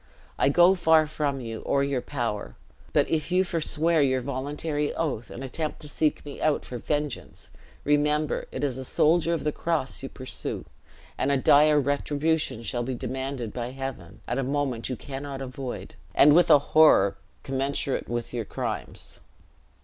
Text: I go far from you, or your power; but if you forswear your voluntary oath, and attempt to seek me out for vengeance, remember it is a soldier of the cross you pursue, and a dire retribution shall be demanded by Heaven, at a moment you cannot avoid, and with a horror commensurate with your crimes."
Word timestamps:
I 0.39 0.49
go 0.49 0.73
far 0.73 1.05
from 1.05 1.41
you, 1.41 1.59
or 1.61 1.83
your 1.83 2.01
power; 2.01 2.55
but 2.91 3.07
if 3.07 3.31
you 3.31 3.43
forswear 3.43 4.01
your 4.01 4.19
voluntary 4.19 4.91
oath, 4.95 5.29
and 5.29 5.43
attempt 5.43 5.79
to 5.81 5.87
seek 5.87 6.25
me 6.25 6.41
out 6.41 6.65
for 6.65 6.79
vengeance, 6.79 7.51
remember 7.83 8.47
it 8.51 8.63
is 8.63 8.79
a 8.79 8.83
soldier 8.83 9.31
of 9.31 9.43
the 9.43 9.51
cross 9.51 10.01
you 10.01 10.09
pursue, 10.09 10.65
and 11.19 11.31
a 11.31 11.37
dire 11.37 11.79
retribution 11.79 12.63
shall 12.63 12.81
be 12.81 12.95
demanded 12.95 13.53
by 13.53 13.69
Heaven, 13.69 14.21
at 14.27 14.39
a 14.39 14.43
moment 14.43 14.89
you 14.89 14.95
cannot 14.95 15.39
avoid, 15.39 15.93
and 16.15 16.33
with 16.33 16.49
a 16.49 16.57
horror 16.73 17.15
commensurate 17.43 18.09
with 18.09 18.33
your 18.33 18.43
crimes." 18.45 19.19